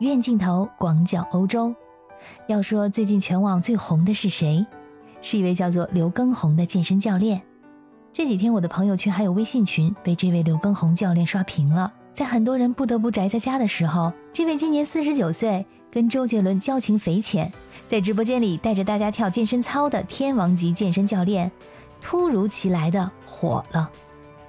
[0.00, 1.74] 远镜头广角欧洲。
[2.46, 4.64] 要说最近全网最红的是谁？
[5.20, 7.42] 是一位叫做刘畊宏的健身教练。
[8.12, 11.92] 这几天我的朋友圈还有微信群被这位刘畊宏教练刷屏了。
[12.12, 17.52] 在很多人不得不宅在家的时候，这位今年四十九岁、跟周杰伦交情匪浅，
[17.88, 21.50] 在直播间里带着大家跳健身操的天王级健身教练，
[22.00, 23.90] 突如其来的火了。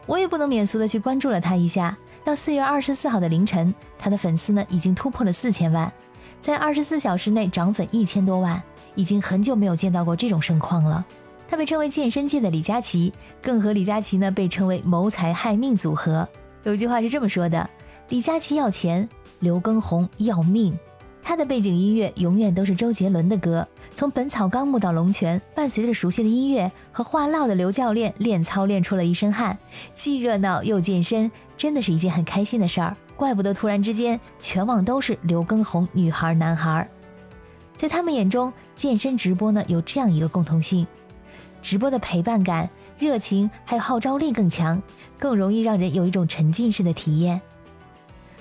[0.06, 1.98] 我也不能免俗的去关注了他一下。
[2.24, 5.92] 到四月二十四号的凌晨，他的粉丝呢已经突破了四千万，
[6.42, 8.62] 在二十四小时内涨粉一千多万，
[8.96, 11.04] 已经很久没有见到过这种盛况了。
[11.48, 13.12] 他被称为健身界的李佳琦，
[13.42, 16.28] 更和李佳琦呢被称为谋财害命组合。
[16.64, 17.68] 有句话是这么说的：
[18.10, 19.10] 李佳琦要钱，
[19.40, 20.78] 刘畊宏要命。
[21.22, 29.58] 他的背景音乐永远都是周杰伦的歌，从《本草纲目》到《龙泉》，伴随着熟悉的音乐和话唠的刘教练练操练出了一身汗，
[29.96, 32.96] 既热闹又健身，真的是一件很开心的事儿。
[33.16, 36.90] 怪不得突然之间全网都是刘畊宏女孩男孩，
[37.76, 40.88] 在他们眼中，健身直播呢有这样一个共同性：
[41.62, 42.70] 直播的陪伴感。
[42.98, 44.82] 热情还有号召力更强，
[45.18, 47.40] 更容易让人有一种沉浸式的体验。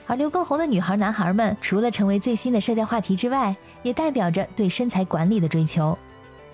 [0.09, 5.97] 而刘畊宏的女孩、男孩们，除了成为最新的社交话题之外，也代表着对身材管理的追求。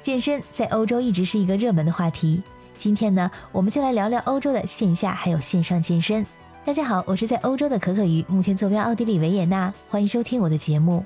[0.02, 2.42] 健身在欧洲一直是一个热门的话题。
[2.76, 6.26] 今天呢，我们就来聊聊欧洲的线下还有线上健身。
[6.64, 11.04] 大家好，我是在欧洲的可可鱼，目前坐标奥地利维也纳，欢迎收听我的节目。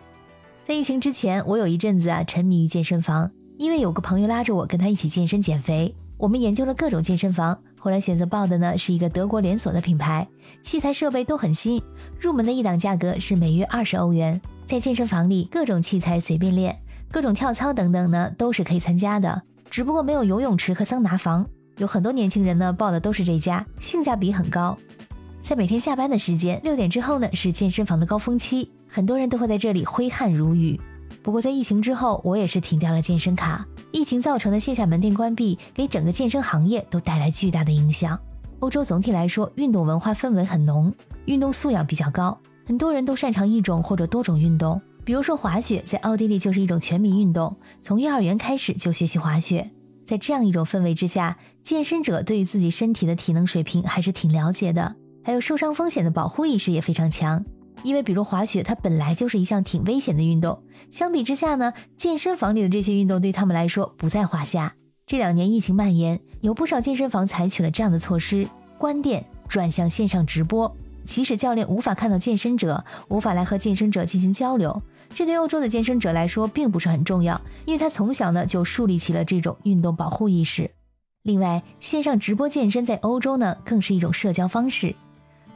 [0.65, 5.95] 在疫情之前，我有一阵子啊沉迷于健身房，因为有个朋友拉着我跟他一起健身减肥。
[6.17, 10.29] 我们研究了各种健身房，后来选择报的呢是一个德国连锁的品牌，
[10.63, 11.83] 器材设备都很新。
[12.21, 16.79] 入门的一档价格是每月二十欧元，在健身房里各种器材随便练，
[17.11, 19.41] 各种跳操等等呢都是可以参加的。
[19.71, 21.49] 只不过没有游泳池和桑拿房。
[21.79, 24.77] 有很多年轻人呢报的都是这家，性价比很高。
[25.41, 30.79] 在每天下班的时间，六点之后呢是健身房的高峰期，很多人都会在这里挥汗如雨。
[31.23, 33.67] 不过在疫情之后，我也是停掉了健身卡。
[33.91, 38.19] 疫情造成的线下门店关闭，给整个健身行业都带来巨大的影响。
[38.61, 40.93] 欧洲总体来说，运动文化氛围很浓，
[41.27, 44.81] 运动素养比较高，很多人都擅长一种或者多种运动。
[45.05, 49.71] 比如说滑雪，在奥地利就是一种全民运动，从幼儿园开始就学习滑雪。
[50.07, 57.45] 在这样一种氛围之下，健身者对于自己身体的体能水平还是挺了解的，还有受伤风险的保护意识也非常强。
[57.83, 60.63] 因为比如滑雪，它本来就是一项挺危险的运动。
[60.91, 64.75] 相比之下呢，健身房里的这些运动对他们来说不在话下。
[65.07, 68.47] 这两年疫情蔓延，有不少健身房采取了这样的措施，
[68.77, 70.75] 关店转向线上直播。
[71.07, 74.83] 即使教练无法看到健身者，无法来和健身者进行交流，
[75.15, 80.71] 这对欧洲的健身者来说并不是很重要，因为他从小呢就树立起了这种运动保护意识。
[81.23, 84.95] 另外，线上直播健身在欧洲呢更是一种社交方式。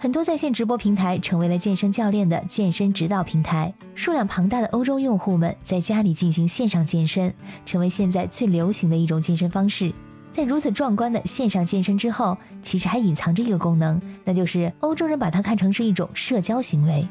[0.03, 7.33] 很多在线直播平台成为了健身教练的健身指导平台，数量庞大的欧洲用户们在家里进行线上健身，
[7.65, 9.93] 成为现在最流行的一种健身方式。
[10.33, 17.07] 在如此壮观的线上健身之后，其实还隐藏着一个功能，那就是欧洲人把它看成是一种社交行为。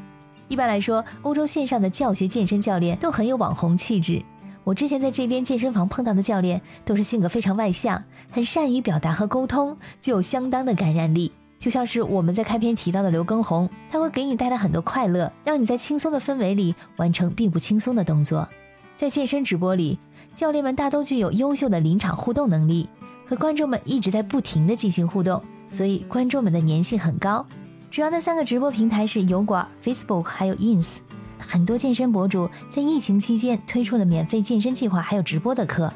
[0.48, 4.22] 一般来说，欧洲线上的教学健身教练都很有网红气质。
[4.64, 11.32] 我之前在这边健身房碰到的教练，都是性格非常外向，很善于表达和沟通，具有相当的感染力。
[11.62, 18.48] 就像是我们在开篇提到的刘畊宏，他会给你带来很多快乐，让你在轻松的氛围里完成并不轻松的动作。
[18.96, 19.96] 在健身直播里，
[20.34, 22.88] 教练们大都具有优秀的临场互动能力，
[23.28, 25.40] 和观众们一直在不停的进行互动，
[25.70, 27.46] 所以观众们的粘性很高。
[27.92, 30.96] 主要的三个直播平台是油管、Facebook 还有 Ins。
[31.38, 35.92] 很多健身博主在疫情期间推出了免费健身计划，还有直播的课。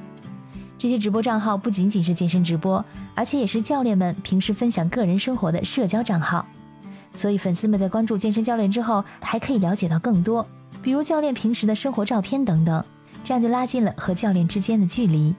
[0.78, 6.46] 这些直播账号不仅仅是健身直播，而且也是教练们平时分享个人生活的社交账号。
[7.14, 10.46] 所以粉丝们在关注健身教练之后，还可以了解到更多，
[10.82, 12.84] 比如教练平时的生活照片等等，
[13.24, 15.34] 这样就拉近了和教练之间的距离。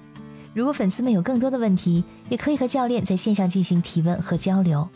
[0.56, 4.88] 如果粉丝们有更多的问题，也可以和教练在线上进行提问和交流。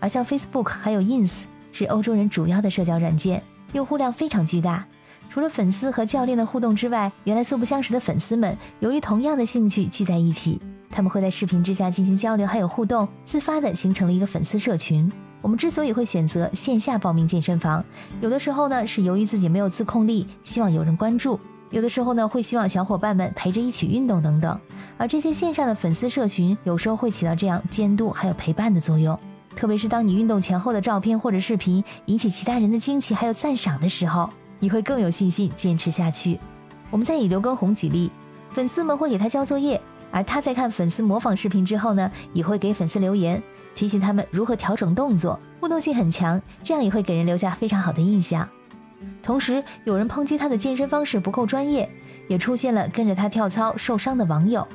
[0.00, 3.42] 而像 Facebook 还有 Ins 是欧洲人主要的社交软件，
[3.74, 4.86] 用户量非常巨大。
[5.32, 15.10] 除了粉丝和教练的互动之外，原来素不相识的粉丝们由于同样的兴趣聚在一起，他们会在视频之下进行交流，还有互动，自发的形成了一个粉丝社群。
[15.40, 17.82] 我们之所以会选择线下报名健身房，
[18.20, 21.40] 有的时候呢是由于自己没有自控力，希望有人关注；
[21.70, 24.60] 有的时候呢会希望小伙伴们陪着一起运动等等。
[24.98, 29.18] 而这些线上的粉丝社群有时候会起到这样监督还有陪伴的作用，
[29.56, 34.28] 特别是当你运动前后的照片或者视频引起其他人的惊奇还有赞赏的时候。
[34.62, 36.38] 你会更有信心坚持下去。
[36.88, 38.12] 我们再以刘畊宏举例，
[38.52, 39.80] 粉丝们会给他交作业，
[40.12, 43.42] 而他在看粉丝模仿视频之后呢，也会给粉丝留言，
[43.74, 48.48] 提醒他们如何调整动作，互动性很强，这样也会给人留下非常好的印象。
[49.20, 51.90] 同时有人抨击他的健身方式不够专业，
[52.28, 54.66] 也出现了跟着他跳操受伤的网友。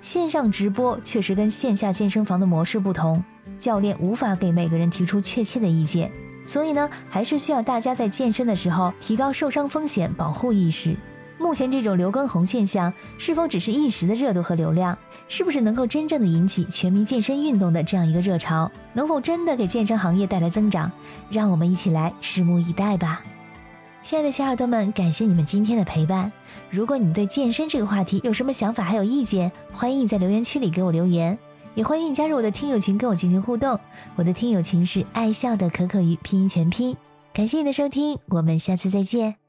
[0.00, 3.22] 线上直播确实跟线下健身房的模式不同，
[3.60, 6.10] 教练无法给每个人提出确切的意见，
[6.46, 10.96] 所以呢，还是需要大家在健身的时候提高受伤风险保护意识。
[11.38, 14.96] 目前这种刘畊宏现象是否只是一时的热度和流量？
[15.28, 18.70] 是不是能够真正的引起全民健身运动的这样一个热潮？
[18.94, 20.90] 能否真的给健身行业带来增长？
[21.28, 23.22] 让我们一起来拭目以待吧。
[24.00, 26.32] 亲爱的小耳朵们，感谢你们今天的陪伴。
[26.70, 31.36] 如果你对健身这个话题有什么想法还有意见，欢迎你在留言区里给我留言，
[31.76, 33.78] 也欢迎你加入我的听友群跟我进行互动。
[34.16, 36.96] 我的听友群是爱笑的可可鱼拼音全拼。
[37.34, 39.45] 感谢你的收听，我们下次再见。